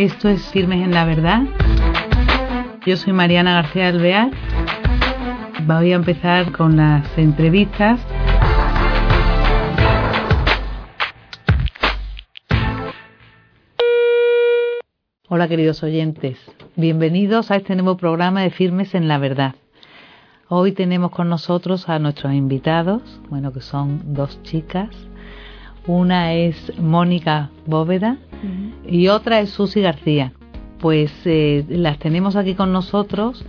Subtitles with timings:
[0.00, 1.42] Esto es Firmes en la Verdad.
[2.86, 4.30] Yo soy Mariana García Alvear.
[5.66, 8.00] Voy a empezar con las entrevistas.
[15.28, 16.38] Hola queridos oyentes,
[16.76, 19.54] bienvenidos a este nuevo programa de Firmes en la Verdad.
[20.48, 25.09] Hoy tenemos con nosotros a nuestros invitados, bueno, que son dos chicas.
[25.86, 28.18] Una es Mónica Bóveda
[28.86, 30.32] y otra es Susi García.
[30.78, 33.44] Pues eh, las tenemos aquí con nosotros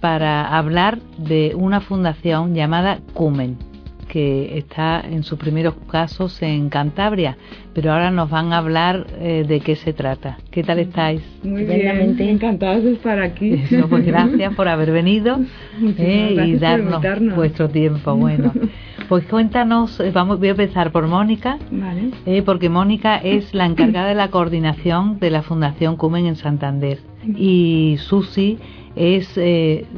[0.00, 3.71] para hablar de una fundación llamada Cumen
[4.12, 7.38] que está en sus primeros casos en Cantabria,
[7.72, 10.36] pero ahora nos van a hablar eh, de qué se trata.
[10.50, 11.22] ¿Qué tal estáis?
[11.42, 13.62] Muy bien, encantados de estar aquí.
[13.88, 15.38] pues gracias por haber venido
[15.96, 17.02] eh, y darnos
[17.34, 18.14] vuestro tiempo.
[18.14, 18.52] Bueno,
[19.08, 22.42] pues cuéntanos, eh, vamos, voy a empezar por Mónica, vale.
[22.42, 26.98] porque Mónica es la encargada de la coordinación de la Fundación Cumen en Santander
[27.34, 28.58] y Susi
[28.94, 29.40] es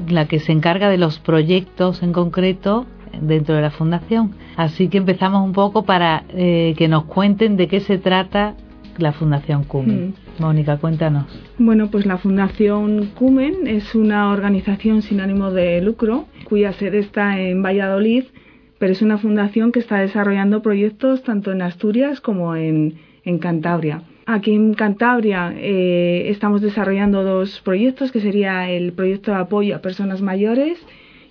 [0.08, 2.86] la que se encarga de los proyectos en concreto
[3.20, 4.32] dentro de la fundación.
[4.56, 8.54] Así que empezamos un poco para eh, que nos cuenten de qué se trata
[8.98, 10.08] la Fundación Cumen.
[10.08, 10.42] Mm.
[10.42, 11.24] Mónica, cuéntanos.
[11.58, 17.40] Bueno, pues la Fundación Cumen es una organización sin ánimo de lucro cuya sede está
[17.40, 18.24] en Valladolid,
[18.78, 22.94] pero es una fundación que está desarrollando proyectos tanto en Asturias como en,
[23.40, 24.02] Cantabria.
[24.26, 29.78] Aquí en Cantabria eh, estamos desarrollando dos proyectos, que sería el proyecto de apoyo a
[29.80, 30.78] personas mayores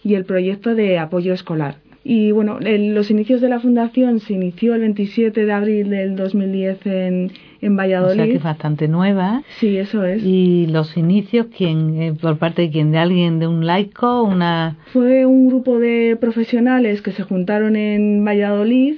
[0.03, 1.77] y el proyecto de apoyo escolar.
[2.05, 6.85] Y bueno, los inicios de la fundación se inició el 27 de abril del 2010
[6.85, 8.11] en, en Valladolid.
[8.11, 9.43] O sea que es bastante nueva.
[9.59, 10.21] Sí, eso es.
[10.21, 12.91] ¿Y los inicios quién, eh, por parte de quién?
[12.91, 14.23] ¿De alguien, de un laico?
[14.23, 18.95] una Fue un grupo de profesionales que se juntaron en Valladolid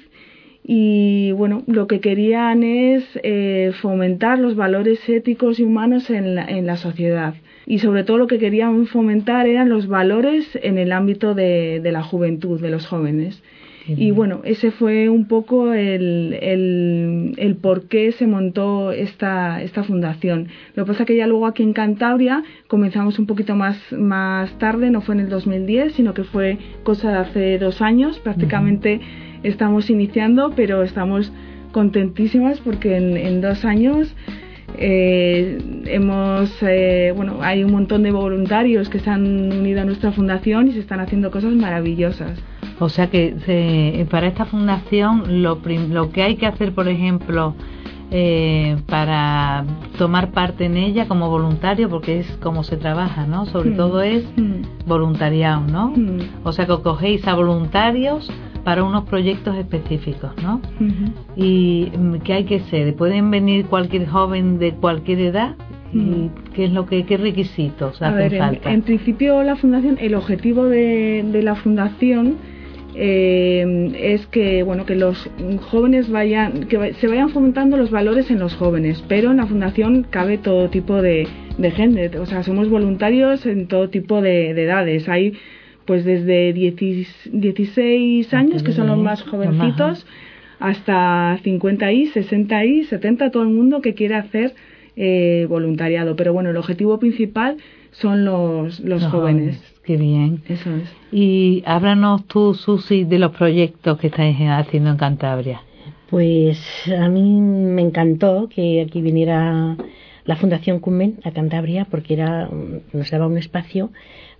[0.68, 6.46] y bueno, lo que querían es eh, fomentar los valores éticos y humanos en la,
[6.46, 10.92] en la sociedad y sobre todo lo que querían fomentar eran los valores en el
[10.92, 13.42] ámbito de, la juventud, de los jóvenes.
[13.88, 20.48] Y bueno, ese fue un poco el, el, por qué se montó esta, esta fundación.
[20.74, 24.58] Lo que pasa es que ya luego aquí en Cantabria comenzamos un poquito más, más
[24.58, 28.18] tarde, no fue en el 2010, sino que fue cosa de hace dos años.
[28.18, 29.02] Prácticamente
[29.44, 31.32] estamos iniciando, pero estamos
[31.72, 34.16] contentísimas porque en, en dos años
[34.78, 40.12] eh, hemos, eh, bueno, hay un montón de voluntarios que se han unido a nuestra
[40.12, 42.40] fundación y se están haciendo cosas maravillosas.
[42.80, 47.56] O sea que para esta fundación lo, lo que hay que hacer, por ejemplo,
[48.12, 49.66] eh, para
[49.98, 53.48] tomar parte en ella como voluntario, porque es como se trabaja, ¿no?
[53.48, 53.78] Sobre mm.
[53.78, 54.88] todo es mm.
[54.88, 55.88] voluntariado, ¿no?
[55.90, 56.20] Mm.
[56.44, 58.32] O sea que cogéis a voluntarios
[58.66, 60.60] para unos proyectos específicos, ¿no?
[61.38, 62.96] ¿Y mm, qué hay que ser?
[62.96, 65.56] ¿Pueden venir cualquier joven de cualquier edad?
[65.94, 68.74] ¿Y qué es lo que qué requisitos hacen falta?
[68.74, 72.36] En, principio la fundación, el objetivo de, la fundación
[72.96, 75.30] eh, es que bueno que los
[75.70, 80.06] jóvenes vayan que se vayan fomentando los valores en los jóvenes, pero en la fundación
[80.10, 81.28] cabe todo tipo de,
[81.58, 85.08] de gente, o sea somos voluntarios en todo tipo de, de edades.
[85.08, 85.38] Hay
[85.86, 90.06] pues desde 16 años, que son los más jovencitos,
[90.60, 94.56] hasta 50 y 60 y 70, todo el mundo que quiere hacer
[94.96, 96.16] eh, voluntariado.
[96.16, 97.58] Pero bueno, el objetivo principal
[97.92, 99.62] son los, los, jóvenes.
[99.84, 100.42] Qué bien.
[100.48, 100.92] Eso es.
[101.12, 105.62] Y háblanos tú, Susi, de los proyectos que estáis haciendo en Cantabria.
[106.10, 106.60] Pues
[106.98, 109.76] a mí me encantó que aquí viniera
[110.26, 112.50] la Fundación Cumen a Cantabria porque era,
[112.94, 113.92] nos daba un espacio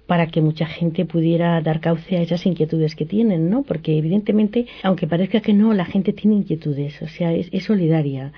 [0.08, 3.64] para que mucha gente pudiera dar cauce a esas inquietudes que tienen, ¿no?
[3.64, 8.32] Porque evidentemente, aunque parezca que no, la gente tiene inquietudes, o sea, es, solidaria.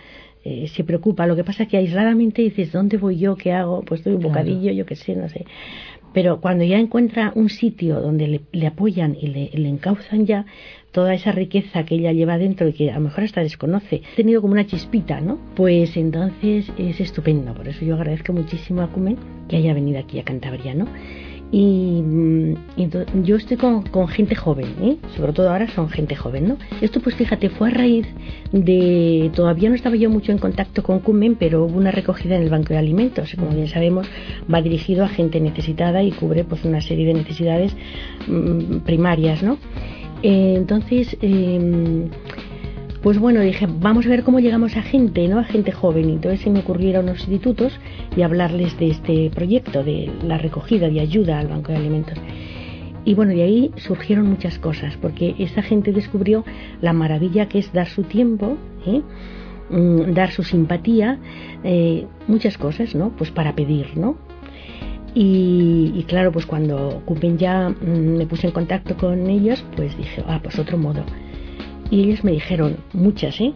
[0.46, 1.28] Eh, se preocupa.
[1.28, 3.36] Lo que pasa es que aisladamente dices, ¿dónde voy yo?
[3.36, 3.82] ¿Qué hago?
[3.82, 5.46] Pues doy un bocadillo, yo qué sé, no sé.
[6.14, 10.46] Pero cuando ya encuentra un sitio donde le, apoyan y le, le, encauzan ya
[10.92, 14.16] toda esa riqueza que ella lleva dentro y que a lo mejor hasta desconoce, ha
[14.16, 15.38] tenido como una chispita, ¿no?
[15.56, 17.54] Pues entonces es estupendo.
[17.54, 19.18] Por eso yo agradezco muchísimo a Cumen
[19.50, 20.88] que haya venido aquí a Cantabria, ¿no?
[21.52, 22.56] Y, mm,
[23.24, 24.98] yo estoy con, gente joven, ¿eh?
[25.16, 26.58] sobre todo ahora son gente joven, ¿no?
[26.82, 28.06] Esto pues fíjate, fue a raíz
[28.52, 32.44] de, todavía no estaba yo mucho en contacto con Cumen, pero hubo una recogida en
[32.44, 34.08] el Banco de Alimentos, como bien sabemos,
[34.54, 37.74] va dirigido a gente necesitada y cubre pues una serie de necesidades
[38.28, 39.58] mm, primarias, ¿no?
[40.24, 42.10] Eh, entonces, eh,
[43.02, 45.40] pues bueno, dije, vamos a ver cómo llegamos a gente, ¿no?
[45.40, 46.10] A gente joven.
[46.10, 47.80] Y entonces se me ocurrieron los institutos
[48.16, 52.18] y hablarles de este proyecto, de la recogida de ayuda al Banco de Alimentos.
[53.06, 56.44] Y bueno, de ahí surgieron muchas cosas, porque esa gente descubrió
[56.82, 59.02] la maravilla que es dar su tiempo, ¿eh?
[59.70, 61.18] mm, dar su simpatía,
[61.64, 63.12] eh, muchas cosas, ¿no?
[63.12, 64.18] Pues para pedir, ¿no?
[65.20, 70.24] Y, claro, pues cuando Cupen ya mm, me puse en contacto con ellos, pues dije,
[70.28, 71.04] ah, pues otro modo.
[71.90, 73.54] Y ellos me dijeron, muchas, ¿eh?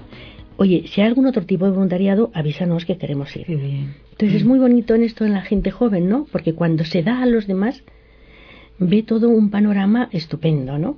[0.57, 3.45] Oye, si hay algún otro tipo de voluntariado, avísanos que queremos ir.
[3.49, 6.27] Entonces es muy bonito en esto en la gente joven, ¿no?
[6.31, 7.83] Porque cuando se da a los demás,
[8.77, 10.97] ve todo un panorama estupendo, ¿no?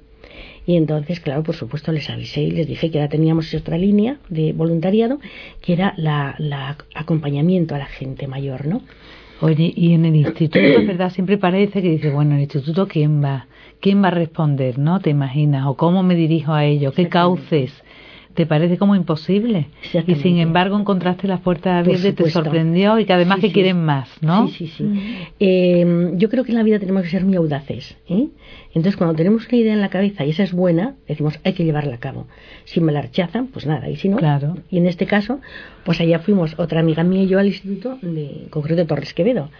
[0.66, 4.18] Y entonces, claro, por supuesto, les avisé y les dije que ya teníamos otra línea
[4.30, 5.20] de voluntariado,
[5.62, 8.82] que era la, la acompañamiento a la gente mayor, ¿no?
[9.42, 11.12] Oye, y en el instituto, ¿verdad?
[11.12, 13.48] Siempre parece que dice, bueno, en el instituto, ¿quién va?
[13.84, 14.80] ¿Quién va a responder?
[14.80, 15.02] ¿No?
[15.02, 15.68] ¿Te imaginas?
[15.68, 16.94] ¿O cómo me dirijo a ellos?
[16.94, 17.84] ¿Qué cauces?
[18.34, 19.68] te parece como imposible.
[20.08, 24.10] Y sin embargo encontraste las puertas abiertas, te sorprendió y que además que quieren más,
[24.22, 24.48] ¿no?
[24.48, 25.18] Sí, sí, sí.
[25.40, 27.96] Eh, yo creo que en la vida tenemos que ser muy audaces.
[28.10, 28.30] ¿eh?
[28.70, 31.64] Entonces cuando tenemos una idea en la cabeza y esa es buena, decimos hay que
[31.64, 32.26] llevarla a cabo.
[32.64, 34.58] Si me la rechazan, pues nada, y si no, claro.
[34.72, 35.40] y en este caso,
[35.86, 39.52] pues allá fuimos otra amiga mía y yo al instituto de concreto Torres Quevedo.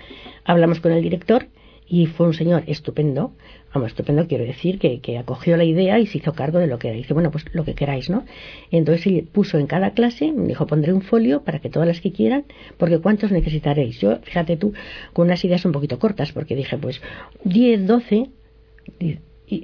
[0.46, 1.46] Hablamos con el director
[1.94, 3.34] y fue un señor estupendo,
[3.72, 6.80] vamos, estupendo quiero decir, que, que, acogió la idea y se hizo cargo de lo
[6.80, 6.98] que era.
[6.98, 8.26] Dice, bueno, pues lo que queráis, ¿no?
[8.72, 12.02] entonces él puso en cada clase, me dijo, pondré un folio para que todas las
[12.02, 12.46] que quieran,
[12.78, 14.00] porque ¿cuántos necesitaréis?
[14.00, 14.74] Yo, fíjate tú,
[15.14, 17.00] con unas ideas un poquito cortas, porque dije, pues
[17.44, 18.30] 10, 12,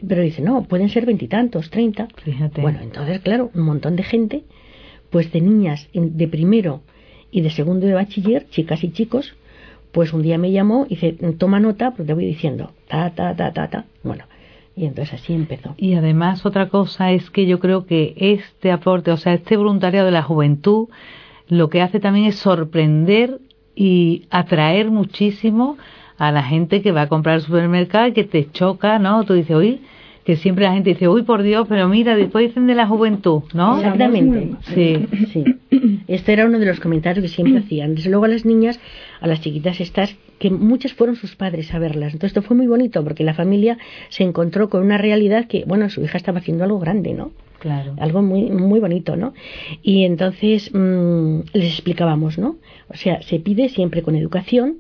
[0.07, 2.09] pero dice, no, pueden ser veintitantos, treinta.
[2.23, 2.61] Fíjate.
[2.61, 4.43] Bueno, entonces, claro, un montón de gente,
[5.09, 6.83] pues de niñas de primero
[7.31, 9.33] y de segundo de bachiller, chicas y chicos,
[9.91, 13.36] pues un día me llamó y dice, toma nota, porque te voy diciendo, ta, ta,
[13.36, 13.86] ta, ta, ta.
[14.03, 14.25] Bueno,
[14.75, 15.74] y entonces así empezó.
[15.77, 20.06] Y además otra cosa es que yo creo que este aporte, o sea, este voluntariado
[20.06, 20.88] de la juventud,
[21.47, 23.39] lo que hace también es sorprender
[23.75, 25.77] y atraer muchísimo
[26.18, 29.24] a la gente que va a comprar al supermercado y que te choca, ¿no?
[29.24, 29.80] Tú dices, oye,
[30.25, 33.44] que siempre la gente dice, uy, por Dios, pero mira, después dicen de la juventud,
[33.53, 33.77] ¿no?
[33.77, 34.51] Exactamente.
[34.75, 35.07] Sí.
[35.33, 35.44] sí.
[36.09, 37.95] Este era uno de los comentarios que siempre hacían.
[37.95, 38.79] Desde luego a las niñas,
[39.21, 42.13] a las chiquitas estas, que muchas fueron sus padres a verlas.
[42.13, 43.77] Entonces esto fue muy bonito porque la familia
[44.09, 47.31] se encontró con una realidad que, bueno, su hija estaba haciendo algo grande, ¿no?
[47.59, 47.94] Claro.
[48.00, 49.33] Algo muy, muy bonito, ¿no?
[49.83, 52.56] Y entonces mm, les explicábamos, ¿no?
[52.88, 54.77] O sea, se pide siempre con educación,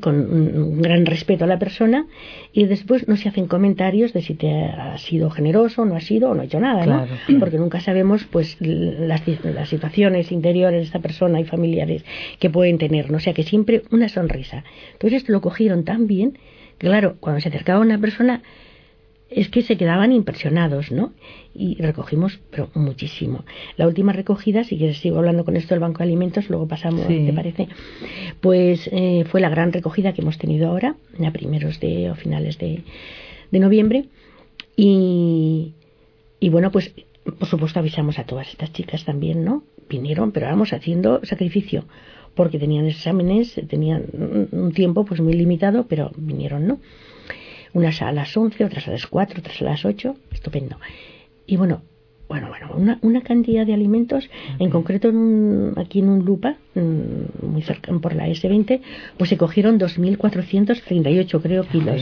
[0.00, 2.06] con un, gran respeto a la persona
[2.52, 6.30] y después no se hacen comentarios de si te ha sido generoso, no ha sido
[6.30, 7.06] o no ha hecho nada, ¿no?
[7.40, 12.04] Porque nunca sabemos pues las, las, situaciones interiores de esta persona y familiares
[12.38, 13.16] que pueden tener, ¿no?
[13.16, 14.64] O sea que siempre una sonrisa.
[14.92, 16.38] Entonces lo cogieron tan bien,
[16.78, 18.42] claro, cuando se acercaba una persona
[19.30, 21.12] es que se quedaban impresionados, ¿no?
[21.54, 23.44] Y recogimos, pero muchísimo.
[23.76, 27.06] La última recogida, si quieres sigo hablando con esto del Banco de Alimentos, luego pasamos,
[27.06, 27.68] ¿te parece?
[28.40, 32.58] Pues eh, fue la gran recogida que hemos tenido ahora, a primeros de o finales
[32.58, 32.82] de,
[33.50, 34.06] de noviembre.
[34.76, 35.74] Y,
[36.40, 36.92] y bueno, pues
[37.38, 39.62] por supuesto avisamos a todas estas chicas también, ¿no?
[39.88, 41.84] Vinieron, pero vamos haciendo sacrificio,
[42.34, 44.04] porque tenían exámenes, tenían
[44.50, 46.80] un tiempo pues muy limitado, pero vinieron, ¿no?
[47.72, 50.76] Unas a las 11, otras a las 4, otras a las 8, estupendo.
[51.46, 51.82] Y bueno,
[52.30, 54.30] bueno, bueno, una, una cantidad de alimentos,
[54.60, 58.80] en concreto en un, aquí en un lupa, muy cerca por la S20,
[59.18, 62.00] pues se cogieron 2.438, creo, kilos.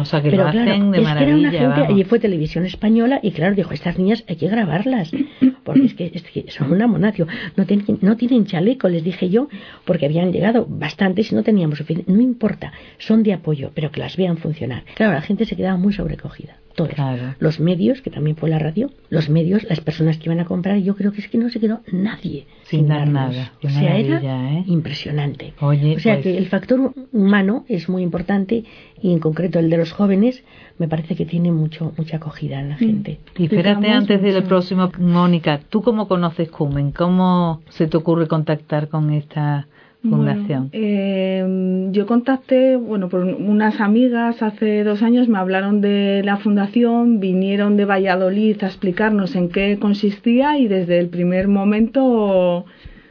[0.00, 2.66] o sea que lo hacen de es maravilla, que era una gente, allí fue televisión
[2.66, 5.12] española, y claro, dijo, estas niñas hay que grabarlas,
[5.68, 9.28] porque es que, es que son una monacio, no, tienen, no tienen chaleco, les dije
[9.28, 9.48] yo,
[9.84, 14.00] porque habían llegado bastantes y no teníamos suficiente, no importa, son de apoyo, pero que
[14.00, 14.84] las vean funcionar.
[14.94, 16.94] Claro, la gente se quedaba muy sobrecogida todos.
[17.40, 20.78] Los medios, que también fue la radio, los medios, las personas que iban a comprar,
[20.78, 23.52] yo creo que es que no se quedó nadie sin, dar nada.
[23.62, 24.20] O sea, era
[24.52, 24.64] ¿eh?
[24.66, 25.54] impresionante.
[25.60, 28.64] o sea pues que el factor humano es muy importante
[29.02, 30.44] y en concreto el de los jóvenes
[30.78, 32.78] me parece que tiene mucho mucha acogida en la mm.
[32.78, 33.18] gente.
[33.36, 36.92] Y espérate antes del próximo, Mónica, ¿tú cómo conoces Cumen?
[36.92, 39.66] ¿Cómo se te ocurre contactar con esta
[40.02, 40.70] fundación?
[40.72, 47.20] eh, yo contacté, bueno, por unas amigas hace dos años me hablaron de la fundación,
[47.20, 52.64] vinieron de Valladolid a explicarnos en qué consistía y desde el primer momento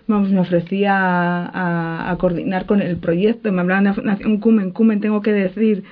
[0.07, 5.01] vamos, me ofrecía a, coordinar con el proyecto, me hablaban de la Fundación Cumen, Cumen
[5.01, 5.83] tengo que decir,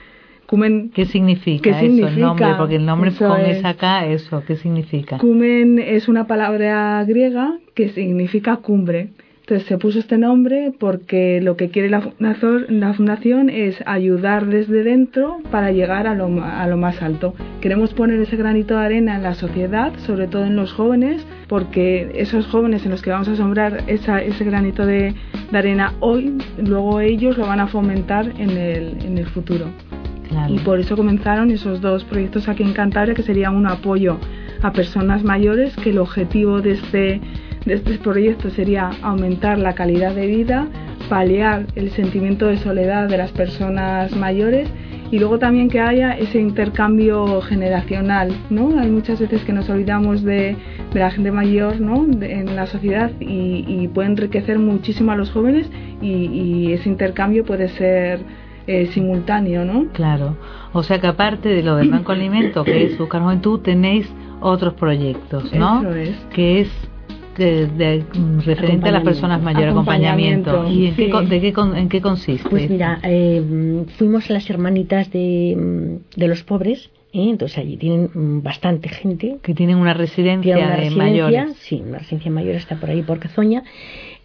[0.45, 2.47] Cumen, ¿Qué significa, eso, el nombre?
[2.57, 5.17] Porque el nombre con esa acá, eso, ¿qué significa?
[5.17, 9.09] Cumen es una palabra griega que significa cumbre.
[9.47, 15.37] Entonces se puso este nombre porque lo que quiere la fundación, es ayudar desde dentro
[15.51, 17.35] para llegar a lo, a lo, más alto.
[17.61, 22.09] Queremos poner ese granito de arena en la sociedad, sobre todo en los jóvenes, porque
[22.15, 25.13] esos jóvenes en los que vamos a sembrar ese granito de,
[25.53, 29.67] arena hoy, luego ellos lo van a fomentar en el, en el futuro.
[30.49, 34.17] Y por eso comenzaron esos dos proyectos aquí en Cantabria, que serían un apoyo
[34.63, 37.21] a personas mayores, que el objetivo de este
[37.65, 40.67] de este proyecto sería aumentar la calidad de vida,
[41.10, 44.69] paliar el sentimiento de soledad de las personas mayores
[45.12, 48.79] y luego también que haya ese intercambio generacional, ¿no?
[48.79, 50.57] Hay muchas veces que nos olvidamos de,
[50.93, 52.05] la gente mayor, ¿no?
[52.22, 55.69] en la sociedad y, puede enriquecer muchísimo a los jóvenes
[56.01, 58.19] y, ese intercambio puede ser
[58.67, 59.88] eh, simultáneo, ¿no?
[59.93, 60.38] Claro.
[60.74, 64.74] O sea que aparte de lo del Banco Alimento, que es Buscar Juventud, tenéis otros
[64.74, 65.81] proyectos, ¿no?
[65.81, 66.27] Eso es.
[66.34, 66.84] Que es
[67.37, 68.03] de,
[68.45, 70.67] referente a las personas mayores, acompañamiento.
[70.67, 72.49] ¿Y en, qué, de qué, en qué consiste?
[72.49, 77.29] Pues mira, eh, fuimos las hermanitas de, de los pobres ¿eh?
[77.29, 81.99] entonces allí tienen mm, bastante gente que tienen una residencia, una de mayores sí una
[81.99, 83.63] residencia mayor está por ahí por Cazoña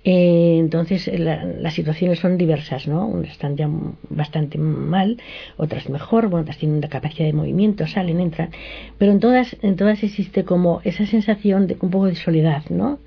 [0.03, 3.69] eh, entonces las situaciones son diversas no unas están ya
[4.09, 5.21] bastante mal
[5.59, 8.51] otras mejor bueno otras tienen una capacidad de movimiento salen entran.
[8.99, 12.99] Pero en todas en todas existe como esa sensación de un poco de soledad no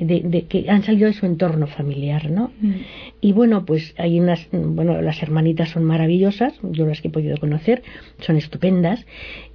[0.00, 2.50] de, que han salido de su entorno familiar, ¿no?
[2.60, 2.72] Mm.
[3.20, 7.36] Y bueno, pues hay unas, bueno, las hermanitas son maravillosas, yo las que he podido
[7.36, 7.82] conocer,
[8.20, 9.06] son estupendas,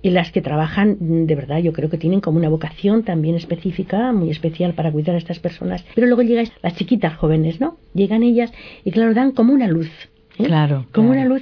[0.02, 0.98] y las que trabajan,
[1.28, 5.16] de verdad, yo creo que tienen como una vocación también específica, muy especial para cuidar
[5.16, 5.84] a estas personas.
[5.96, 7.78] Pero luego llegan las chiquitas jóvenes, ¿no?
[7.94, 8.52] Llegan ellas
[8.84, 9.90] y claro, dan como una luz.
[10.38, 10.46] ¿eh?
[10.46, 10.86] Claro.
[10.92, 11.42] Como una luz.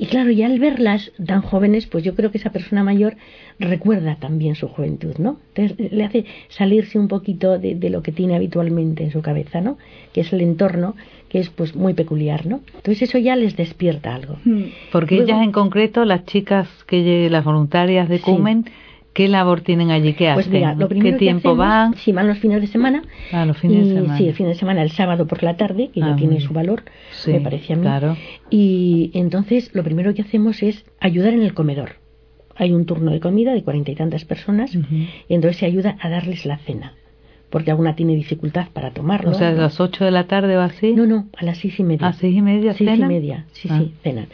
[0.00, 3.16] Y claro, y al verlas tan jóvenes, pues yo creo que esa persona mayor
[3.58, 5.36] recuerda también su juventud, ¿no?
[5.54, 9.76] Entonces le hace salirse un poquito de, lo que tiene habitualmente en su cabeza, ¿no?
[10.14, 10.96] Que es el entorno,
[11.28, 12.62] que es pues muy peculiar, ¿no?
[12.76, 14.38] Entonces eso ya les despierta algo.
[14.42, 14.70] Hmm.
[14.90, 18.64] Porque ellas en concreto, las chicas que las voluntarias de Cumen,
[19.12, 20.14] ¿Qué labor tienen allí?
[20.14, 20.78] ¿Qué pues hacen?
[20.78, 21.94] lo ¿Qué tiempo van?
[21.96, 23.02] Sí, van los fines de semana.
[23.32, 24.16] Ah, los fines de semana.
[24.16, 26.52] Sí, el fin de semana, el sábado por la tarde, que ya ah, tiene su
[26.52, 26.84] valor,
[27.26, 27.82] me parece a mí.
[27.82, 28.16] Claro.
[28.50, 31.96] Y entonces lo primero que hacemos es ayudar en el comedor.
[32.54, 36.08] Hay un turno de comida de cuarenta y tantas personas, y entonces se ayuda a
[36.08, 36.94] darles la cena
[37.50, 39.30] porque alguna tiene dificultad para tomarlo.
[39.30, 40.92] O sea, a las 8 de la tarde o así.
[40.92, 42.06] No, no, a las seis y media.
[42.06, 44.00] ¿A seis y media seis y media, sí, sí, ah.
[44.02, 44.26] cenan.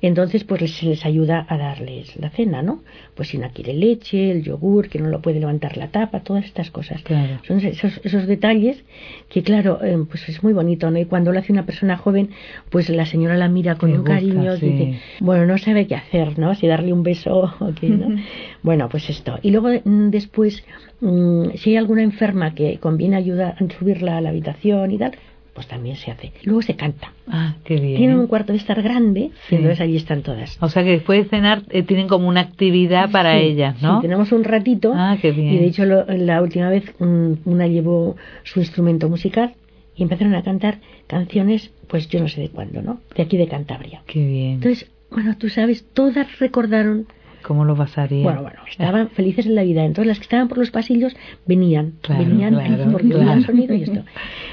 [0.00, 2.82] Entonces, pues se les ayuda a darles la cena, ¿no?
[3.14, 6.44] Pues si no quiere leche, el yogur, que no lo puede levantar la tapa, todas
[6.44, 7.02] estas cosas.
[7.02, 7.38] Claro.
[7.46, 8.82] Son esos, esos detalles
[9.28, 10.98] que, claro, eh, pues es muy bonito, ¿no?
[10.98, 12.30] Y cuando lo hace una persona joven,
[12.70, 16.38] pues la señora la mira con un cariño, y dice, bueno, no sabe qué hacer,
[16.38, 16.54] ¿no?
[16.54, 18.16] Si darle un beso o qué, ¿no?
[18.62, 19.38] bueno, pues esto.
[19.42, 20.64] Y luego mm, después
[21.02, 25.12] Mm, si hay alguna enferma que conviene ayudar a subirla a la habitación y tal,
[25.52, 26.32] pues también se hace.
[26.44, 27.12] Luego se canta.
[27.26, 27.96] Ah, qué bien.
[27.96, 30.56] Tienen un cuarto de estar grande y entonces allí están todas.
[30.62, 33.96] O sea que después de cenar eh, tienen como una actividad para ellas, ¿no?
[33.96, 34.92] Sí, tenemos un ratito.
[34.94, 35.54] Ah, qué bien.
[35.54, 39.54] Y de hecho la última vez una llevó su instrumento musical
[39.96, 40.78] y empezaron a cantar
[41.08, 43.00] canciones, pues yo no sé de cuándo, ¿no?
[43.16, 44.02] De aquí de Cantabria.
[44.06, 44.52] Qué bien.
[44.54, 47.08] Entonces, bueno, tú sabes, todas recordaron
[47.42, 48.22] ¿Cómo lo pasaría?
[48.22, 49.84] Bueno, bueno, estaban felices en la vida.
[49.84, 51.14] Entonces las que estaban por los pasillos
[51.46, 53.42] venían, venían claro, porque claro.
[53.42, 54.02] sonido y esto.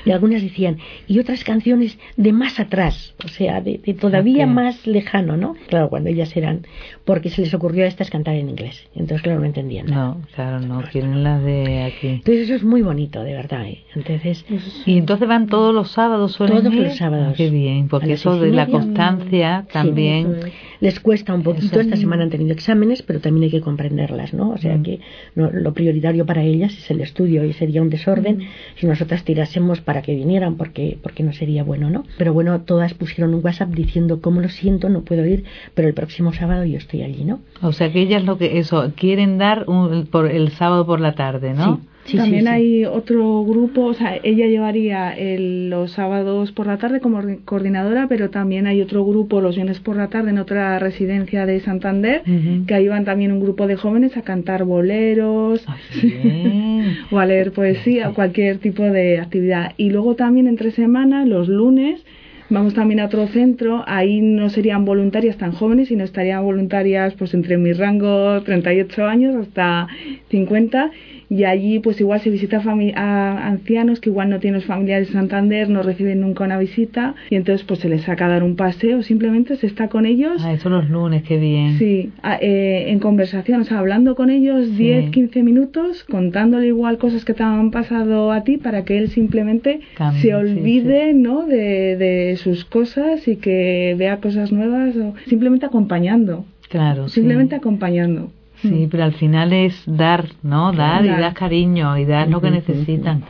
[0.06, 0.78] Y algunas decían,
[1.08, 5.56] y otras canciones de más atrás, o sea, de, todavía más lejano, ¿no?
[5.68, 6.66] Claro, cuando ellas eran,
[7.06, 8.88] porque se les ocurrió a estas cantar en inglés.
[8.96, 10.06] Entonces, claro, no entendían nada.
[10.06, 12.08] No, claro, no, quieren las de aquí.
[12.08, 13.66] Entonces eso es muy bonito, de verdad.
[13.66, 13.84] ¿eh?
[13.96, 14.46] Entonces,
[14.86, 17.36] y entonces van todos los sábados, Todos los sábados.
[17.36, 20.52] qué bien, porque eso de la constancia también...
[20.80, 21.80] les cuesta un poquito.
[21.80, 24.52] Esta semana han tenido examen pero también hay que comprenderlas, ¿no?
[24.52, 24.84] O sea mm.
[24.84, 25.00] que
[25.36, 28.48] lo prioritario para ellas es el estudio y sería un desorden mm.
[28.78, 32.04] si nosotras tirásemos para que vinieran, porque, porque no sería bueno, ¿no?
[32.18, 35.44] Pero bueno, todas pusieron un WhatsApp diciendo, cómo lo siento, no puedo ir,
[35.74, 37.40] pero el próximo sábado yo estoy allí, ¿no?
[37.62, 39.66] O sea que ellas lo que, eso, quieren dar
[40.12, 41.82] por el sábado por la tarde, ¿no?
[42.16, 48.08] También hay otro grupo, o sea, ella llevaría los sábados por la tarde como coordinadora,
[48.08, 52.24] pero también hay otro grupo los viernes por la tarde en otra residencia de Santander,
[52.68, 55.66] que ahí van también un grupo de jóvenes a cantar boleros
[57.12, 59.74] o a leer poesía o cualquier tipo de actividad.
[59.78, 62.04] Y luego también entre semanas, los lunes,
[62.52, 67.36] Vamos también a otro centro, ahí no serían voluntarias tan jóvenes, sino estarían voluntarias pues
[67.36, 69.88] entre mi rango 38 años hasta
[70.32, 70.90] 50
[71.30, 72.62] y allí pues igual se visita
[72.96, 77.36] a ancianos que igual no tienen familiares de Santander, no reciben nunca una visita y
[77.36, 80.42] entonces pues se les saca a dar un paseo, simplemente se está con ellos.
[80.44, 81.78] Ah, eso los lunes, qué bien.
[81.78, 87.26] Sí, eh, en conversación, o sea, hablando con ellos 10, 15 minutos, contándole igual cosas
[87.26, 89.82] que te han pasado a ti para que él simplemente
[90.22, 91.46] se olvide, ¿no?
[91.46, 96.46] De, de sus cosas y que vea cosas nuevas o simplemente acompañando.
[96.70, 97.10] Claro.
[97.10, 98.32] Simplemente acompañando.
[98.62, 100.72] Sí, pero al final es dar, ¿no?
[100.72, 103.24] Dar y dar cariño y dar lo que necesitan.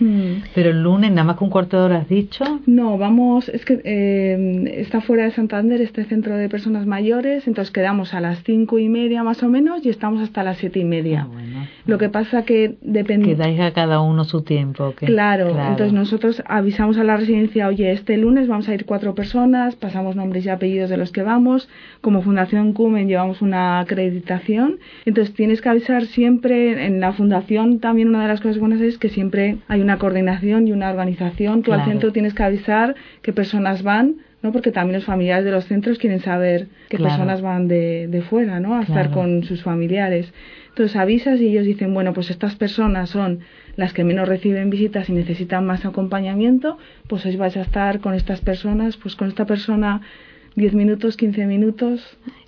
[0.56, 2.44] Pero el lunes, nada más que un cuarto de hora has dicho.
[2.66, 7.72] No, vamos, es que eh, está fuera de Santander este centro de personas mayores, entonces
[7.72, 10.86] quedamos a las cinco y media más o menos y estamos hasta las siete y
[10.86, 11.28] media.
[11.30, 13.28] Ah, lo que pasa que depende.
[13.28, 14.94] Que dais a cada uno su tiempo.
[14.96, 19.76] Claro, entonces nosotros avisamos a la residencia, oye, este lunes vamos a ir cuatro personas,
[19.76, 21.70] pasamos nombres y apellidos de los que vamos.
[22.02, 24.80] Como Fundación Cumen llevamos una acreditación.
[25.06, 28.98] Entonces tienes que avisar siempre, en la fundación también una de las cosas buenas es
[28.98, 31.64] que siempre hay una coordinación y una organización.
[31.64, 34.52] Tú al centro tienes que avisar qué personas van, ¿no?
[34.52, 38.60] Porque también los familiares de los centros quieren saber qué personas van de, de, fuera,
[38.60, 38.76] ¿no?
[38.76, 40.34] A estar con sus familiares.
[40.70, 43.40] Entonces avisas y ellos dicen, bueno, pues estas personas son
[43.76, 48.14] las que menos reciben visitas y necesitan más acompañamiento, pues hoy vais a estar con
[48.14, 50.02] estas personas, pues con esta persona
[50.60, 52.02] 10 minutos, 15 minutos.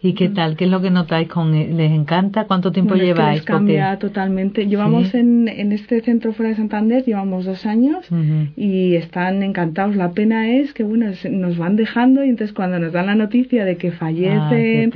[0.03, 0.57] ¿Y qué tal?
[0.57, 2.45] ¿Qué es lo que notáis con ¿Les encanta?
[2.45, 3.39] ¿Cuánto tiempo lleváis?
[3.39, 4.67] les cambia totalmente.
[4.67, 8.07] Llevamos en, en este centro fuera de Santander, llevamos dos años
[8.55, 9.95] y están encantados.
[9.95, 13.63] La pena es que, bueno, nos van dejando y entonces cuando nos dan la noticia
[13.63, 14.91] de que fallecen,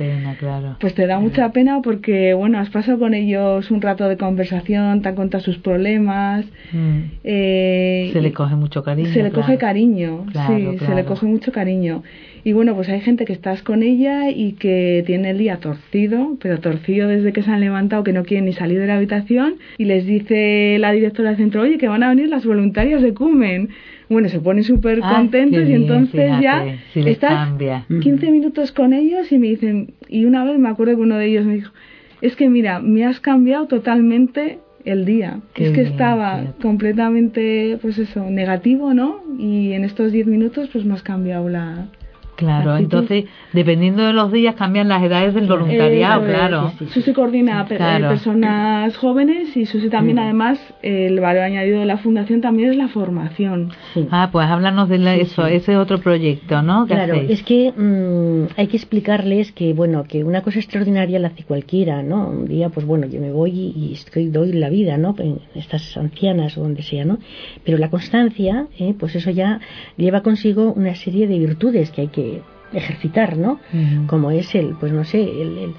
[0.80, 5.02] pues te da mucha pena porque, bueno, has pasado con ellos un rato de conversación,
[5.02, 6.44] te han contado sus problemas.
[6.72, 6.98] Mm.
[7.24, 9.12] Eh, se le coge mucho cariño.
[9.12, 12.02] Se le coge cariño, sí, se le coge mucho cariño.
[12.46, 16.36] Y bueno, pues hay gente que estás con ella y que tiene el día torcido,
[16.40, 19.56] pero torcido desde que se han levantado, que no quieren ni salir de la habitación,
[19.78, 23.12] y les dice la directora del centro, oye, que van a venir las voluntarias de
[23.14, 23.70] Cumen.
[24.08, 27.48] Bueno, se ponen súper ah, contentos y entonces ya estás
[27.88, 31.26] 15 minutos con ellos y me dicen, y una vez me acuerdo que uno de
[31.26, 31.72] ellos me dijo,
[32.20, 35.40] es que mira, me has cambiado totalmente el día.
[35.56, 39.24] es que estaba completamente, pues eso, negativo, ¿no?
[39.36, 41.88] Y en estos 10 minutos, pues me has cambiado la,
[42.36, 46.72] Claro, entonces, dependiendo de los días, cambian las edades del voluntariado, claro.
[46.92, 52.40] Susi coordina eh, personas jóvenes y Susi también, además, el valor añadido de la fundación
[52.40, 53.72] también es la formación.
[54.10, 56.86] Ah, pues háblanos de eso, ese otro proyecto, ¿no?
[56.86, 61.44] Claro, es que mm, hay que explicarles que, bueno, que una cosa extraordinaria la hace
[61.44, 62.28] cualquiera, ¿no?
[62.28, 65.14] Un día, pues bueno, yo me voy y, estoy, doy la vida, ¿no?
[65.18, 67.18] En estas ancianas o donde sea, ¿no?
[67.64, 68.94] Pero la constancia, ¿eh?
[68.98, 69.60] pues eso ya
[69.96, 72.25] lleva consigo una serie de virtudes que hay que
[72.72, 73.60] ejercitar, ¿no?
[74.06, 75.74] Como es el, pues no sé, el,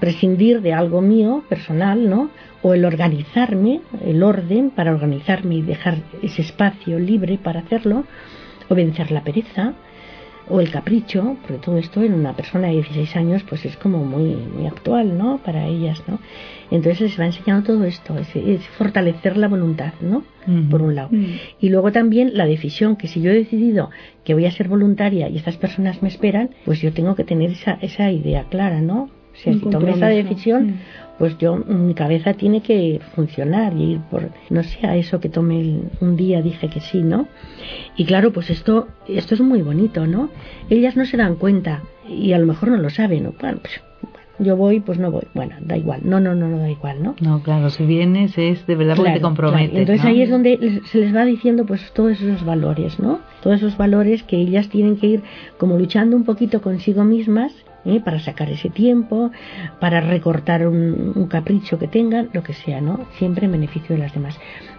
[0.00, 2.30] prescindir de algo mío, personal, ¿no?
[2.62, 8.04] O el organizarme, el orden para organizarme y dejar ese espacio libre para hacerlo,
[8.68, 9.74] o vencer la pereza,
[10.48, 14.04] o el capricho, porque todo esto en una persona de 16 años pues es como
[14.04, 15.38] muy, muy actual, ¿no?
[15.38, 16.18] Para ellas, ¿no?
[16.70, 20.24] Entonces se va enseñando todo esto, es, fortalecer la voluntad, ¿no?
[20.70, 21.10] Por un lado.
[21.60, 23.90] Y luego también la decisión, que si yo he decidido
[24.24, 27.50] que voy a ser voluntaria y estas personas me esperan, pues yo tengo que tener
[27.50, 29.10] esa, esa idea clara, ¿no?
[29.32, 30.76] O sea, si tomé esa decisión,
[31.18, 35.28] pues yo, mi cabeza tiene que funcionar y ir por, no sé, a eso que
[35.28, 37.26] tomé un día dije que sí, ¿no?
[37.96, 40.28] Y claro, pues esto, esto es muy bonito, ¿no?
[40.68, 43.34] Ellas no se dan cuenta y a lo mejor no lo saben, ¿no?
[43.40, 43.80] Bueno, pues,
[44.38, 45.24] yo voy, pues no voy.
[45.34, 46.00] Bueno, da igual.
[46.04, 47.14] No, no, no, no da igual, ¿no?
[47.20, 49.78] No, claro, si vienes es de verdad porque te comprometes.
[49.78, 53.20] Entonces ahí es donde se les va diciendo pues todos esos valores, ¿no?
[53.42, 55.22] Todos esos valores que ellas tienen que ir
[55.56, 57.54] como luchando un poquito consigo mismas
[57.86, 58.00] ¿eh?
[58.04, 59.30] para sacar ese tiempo,
[59.80, 63.06] para recortar un, capricho que tengan, lo que sea, ¿no?
[63.18, 64.38] Siempre en beneficio de las demás.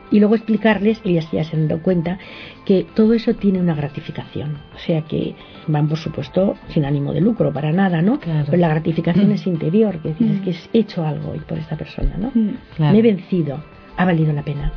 [0.09, 2.17] Y luego explicarles, ellas ya se han dado cuenta,
[2.65, 4.57] que todo eso tiene una gratificación.
[4.73, 5.35] O sea que
[5.67, 8.19] van, por supuesto, sin ánimo de lucro, para nada, ¿no?
[8.19, 12.15] Pero la gratificación es interior, que es que he hecho algo hoy por esta persona,
[12.17, 12.31] ¿no?
[12.33, 13.61] Me he vencido,
[13.97, 14.71] ha valido la pena.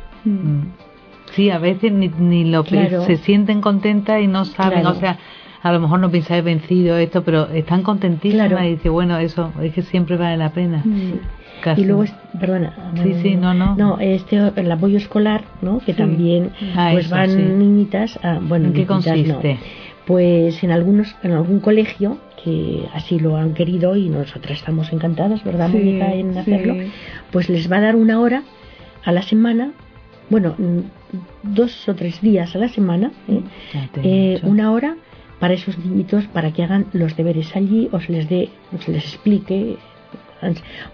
[1.31, 5.17] Sí, a veces ni, ni lo se sienten contentas y no saben, o sea,
[5.63, 9.73] a lo mejor no pensáis vencido esto, pero están contentísimas y dice, bueno, eso es
[9.73, 10.81] que siempre vale la pena.
[10.83, 11.19] Mm.
[11.77, 12.05] Y luego,
[12.39, 13.75] perdona, sí, sí, no, no.
[13.75, 15.79] No, este, el apoyo escolar, ¿no?
[15.79, 19.59] Que también ah, pues van niñitas a, bueno, ¿en qué consiste?
[20.07, 25.43] Pues en algunos, en algún colegio que así lo han querido y nosotras estamos encantadas,
[25.43, 26.75] ¿verdad, Mónica, en hacerlo?
[27.31, 28.41] Pues les va a dar una hora
[29.03, 29.71] a la semana,
[30.31, 30.79] bueno, mm,
[31.43, 33.41] dos o tres días a la semana, ¿eh?
[34.03, 34.95] eh una hora
[35.41, 38.49] para esos niñitos para que hagan los deberes allí o se les dé,
[38.85, 39.77] se les explique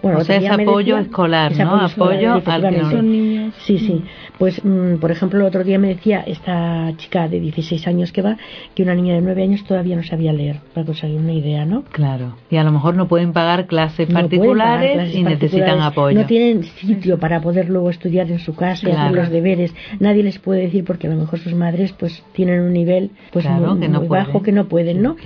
[0.02, 1.76] bueno, o sea, es apoyo escolar, ¿no?
[1.76, 4.04] Apoyo, al Sí, sí.
[4.38, 8.22] Pues, mm, por ejemplo, el otro día me decía esta chica de 16 años que
[8.22, 8.36] va
[8.74, 11.82] que una niña de 9 años todavía no sabía leer, para conseguir una idea, ¿no?
[11.90, 12.36] Claro.
[12.50, 16.18] Y a lo mejor no pueden pagar clases particulares y necesitan apoyo.
[16.18, 19.74] No tienen sitio para poder luego estudiar en su casa y hacer los deberes.
[19.98, 23.44] Nadie les puede decir porque a lo mejor sus madres pues tienen un nivel pues
[23.48, 25.16] muy, bajo que no pueden, ¿no?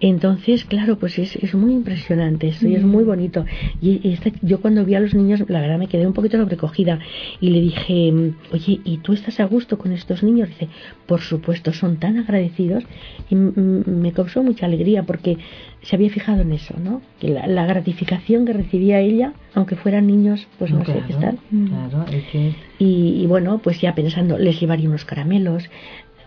[0.00, 3.44] Entonces, claro, pues es, es muy impresionante esto y es muy bonito.
[3.80, 6.98] Y esta, yo cuando vi a los niños, la verdad me quedé un poquito sobrecogida
[7.40, 8.12] y le dije,
[8.52, 10.48] oye, ¿y tú estás a gusto con estos niños?
[10.48, 10.68] Dice,
[11.06, 12.84] por supuesto, son tan agradecidos
[13.28, 15.38] y me causó mucha alegría porque
[15.82, 17.00] se había fijado en eso, ¿no?
[17.20, 21.38] Que la, gratificación que recibía ella, aunque fueran niños, pues no, sé qué tal.
[21.68, 22.54] Claro, que...
[22.78, 25.70] y, y, bueno, pues ya pensando, les llevaría unos caramelos.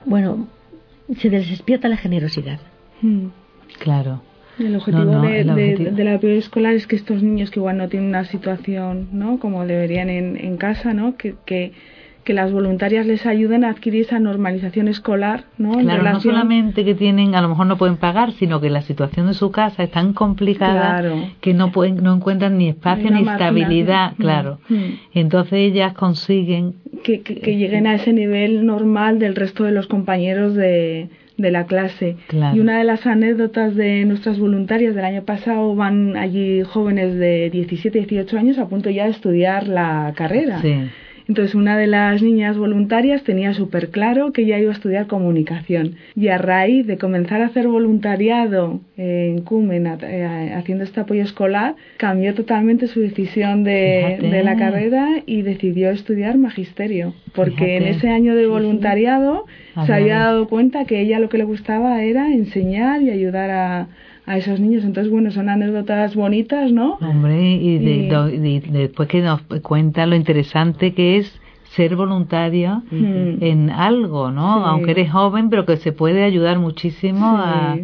[0.05, 0.47] Bueno,
[1.17, 2.59] se les despierta la generosidad.
[3.01, 3.27] Mm.
[3.79, 4.21] Claro.
[4.59, 8.25] El objetivo, de, De, la escolar es que estos niños que igual no tienen una
[8.25, 9.39] situación, ¿no?
[9.39, 11.17] Como deberían en, en casa, ¿no?
[11.17, 11.71] Que, que
[12.23, 15.73] que las voluntarias les ayuden a adquirir esa normalización escolar, ¿no?
[15.79, 19.27] Claro, no solamente que tienen, a lo mejor no pueden pagar, sino que la situación
[19.27, 21.03] de su casa es tan complicada
[21.41, 24.59] que no pueden, no encuentran ni espacio ni estabilidad, claro.
[24.69, 24.99] Mm, mm.
[25.13, 30.55] Entonces ellas consiguen que, que, lleguen a ese nivel normal del resto de los compañeros
[30.55, 32.17] de, de la clase.
[32.31, 37.49] Y una de las anécdotas de nuestras voluntarias del año pasado van allí jóvenes de
[37.49, 40.61] 17, 18 años a punto ya de estudiar la carrera.
[40.61, 40.75] Sí.
[41.27, 45.95] Entonces una de las niñas voluntarias tenía súper claro que ella iba a estudiar comunicación.
[46.15, 51.75] Y a raíz de comenzar a hacer voluntariado en Cumen eh, haciendo este apoyo escolar
[51.97, 57.13] cambió totalmente su decisión de, de la carrera y decidió estudiar magisterio.
[57.33, 59.45] Porque en ese año de voluntariado
[59.85, 63.87] se había dado cuenta que ella lo que le gustaba era enseñar y ayudar a,
[64.25, 64.83] a esos niños.
[64.83, 66.97] Entonces, bueno, son anécdotas bonitas, ¿no?
[67.01, 67.77] Hombre, y,
[68.59, 71.39] después que nos cuenta lo interesante que es
[71.75, 74.65] ser voluntario en algo, ¿no?
[74.65, 77.77] Aunque eres joven, pero que se puede ayudar muchísimo a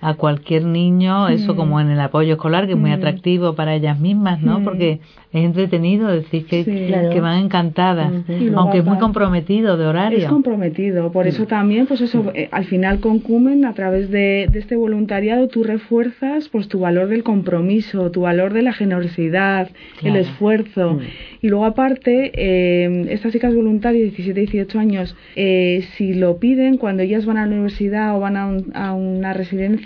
[0.00, 1.56] a cualquier niño, eso mm.
[1.56, 2.94] como en el apoyo escolar, que es muy mm.
[2.94, 4.60] atractivo para ellas mismas, ¿no?
[4.60, 4.64] Mm.
[4.64, 5.00] Porque
[5.32, 8.12] es entretenido decir que, que van encantadas,
[8.54, 10.18] aunque es muy comprometido de horario.
[10.18, 14.48] Es comprometido, por eso también, pues eso, eh, al final con Cumen, a través de,
[14.54, 19.70] este voluntariado, tú refuerzas pues tu valor del compromiso, tu valor de la generosidad,
[20.02, 20.98] el esfuerzo.
[21.42, 27.02] Y luego aparte, eh, estas chicas voluntarias, 17, 18 años, eh, si lo piden, cuando
[27.02, 29.85] ellas van a la universidad o van a, a una residencia,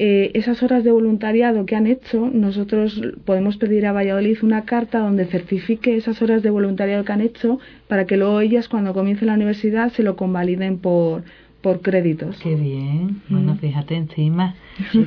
[0.00, 5.00] eh, esas horas de voluntariado que han hecho, nosotros podemos pedir a Valladolid una carta
[5.00, 9.26] donde certifique esas horas de voluntariado que han hecho para que luego ellas cuando comiencen
[9.26, 11.24] la universidad se lo convaliden por,
[11.62, 12.38] por créditos.
[12.40, 14.54] Qué bien, bueno, fíjate encima.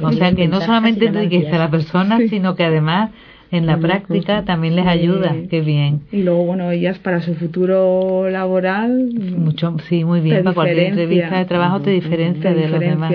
[0.02, 3.12] o sea que no solamente enriquece a la persona, sino que además
[3.52, 6.02] en la práctica también les ayuda, qué bien.
[6.12, 9.10] Y luego, bueno, ellas para su futuro laboral.
[9.38, 12.54] Mucho, sí, muy bien, para cualquier entrevista de trabajo te diferencia.
[12.54, 13.14] de los demás.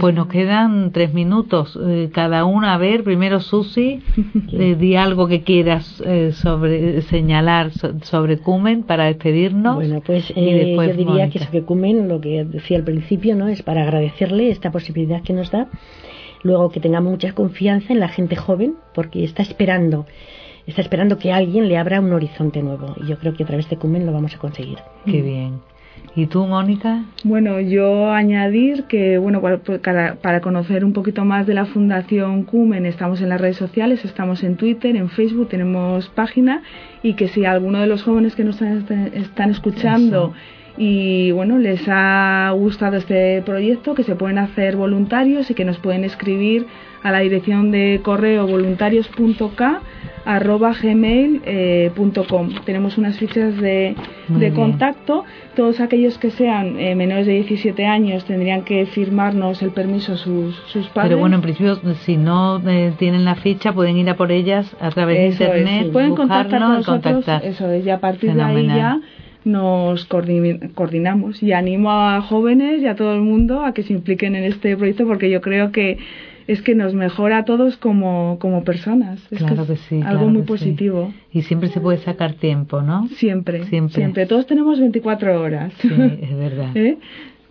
[0.00, 2.74] Pues nos quedan tres minutos eh, cada una.
[2.74, 4.02] A ver, primero Susi,
[4.52, 7.70] eh, di algo que quieras eh, sobre señalar
[8.02, 9.76] sobre Cumen para despedirnos.
[9.76, 13.82] Bueno, pues yo diría que sobre Cumen, lo que decía al principio, no es para
[13.82, 15.68] agradecerle esta posibilidad que nos da.
[16.42, 20.06] Luego que tengamos mucha confianza en la gente joven, porque está esperando
[20.66, 22.94] está esperando que alguien le abra un horizonte nuevo.
[23.02, 24.78] Y yo creo que a través de Cumen lo vamos a conseguir.
[25.06, 25.60] Qué bien.
[26.14, 27.04] ¿Y tú, Mónica?
[27.22, 32.86] Bueno, yo añadir que, bueno, pues, para, conocer un poquito más de la Fundación Cumen,
[32.86, 36.62] estamos en las redes sociales, estamos en Twitter, en Facebook, tenemos página
[37.02, 40.34] y que si alguno de los jóvenes que nos están escuchando
[40.78, 45.78] y bueno, les ha gustado este proyecto, que se pueden hacer voluntarios y que nos
[45.78, 46.66] pueden escribir
[47.02, 49.80] a la dirección de correo voluntarios.k
[50.24, 52.50] arroba gmail.com.
[52.50, 53.94] Eh, Tenemos unas fichas de,
[54.28, 55.24] de contacto.
[55.56, 60.54] Todos aquellos que sean eh, menores de 17 años tendrían que firmarnos el permiso sus,
[60.66, 61.10] sus padres.
[61.10, 64.70] Pero bueno, en principio, si no eh, tienen la ficha, pueden ir a por ellas
[64.80, 65.92] a través de internet.
[65.92, 67.24] Pueden contactar con nosotros.
[67.42, 69.00] Eso es, y a partir de ahí ya
[69.44, 74.34] nos coordinamos y animo a jóvenes y a todo el mundo a que se impliquen
[74.34, 75.98] en este proyecto porque yo creo que
[76.48, 79.20] es que nos mejora a todos como, como personas.
[79.30, 80.00] Es claro que, sí.
[80.02, 81.12] Algo muy positivo.
[81.30, 83.06] Y siempre se puede sacar tiempo, ¿no?
[83.16, 83.94] Siempre, siempre.
[83.94, 84.26] Siempre.
[84.26, 85.74] Todos tenemos 24 horas.
[85.78, 85.90] Sí,
[86.22, 86.70] es verdad.
[86.74, 86.96] ¿Eh?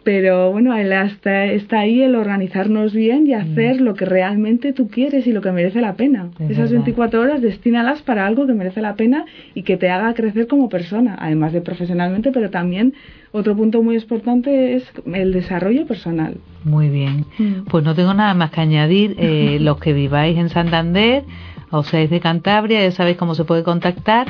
[0.08, 3.84] Pero bueno, hasta está ahí el organizarnos bien y hacer mm.
[3.84, 6.30] lo que realmente tú quieres y lo que merece la pena.
[6.48, 10.48] Esas 24 horas destínalas para algo que merece la pena y que te haga crecer
[10.48, 12.94] como persona, además de profesionalmente, pero también
[13.34, 16.38] otro punto muy importante es el desarrollo personal.
[16.64, 17.26] Muy bien.
[17.38, 17.66] Mm.
[17.70, 19.14] Pues no tengo nada más que añadir.
[19.20, 21.26] Eh, los que viváis en Santander
[21.70, 24.28] o seáis de Cantabria, ya sabéis cómo se puede contactar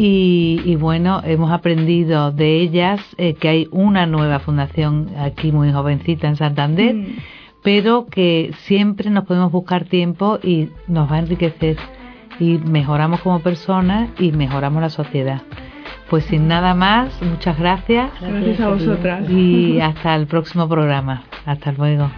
[0.00, 6.28] y, bueno, hemos aprendido de ellas eh, que hay una nueva fundación aquí muy jovencita
[6.28, 7.06] en Santander, mm.
[7.62, 11.76] pero que siempre nos podemos buscar tiempo y nos va a enriquecer
[12.38, 15.42] y mejoramos como personas y mejoramos la sociedad.
[16.08, 18.10] Pues sin nada más, muchas gracias.
[18.20, 19.28] Gracias a vosotras.
[19.28, 21.24] Y hasta el próximo programa.
[21.44, 22.08] Hasta luego.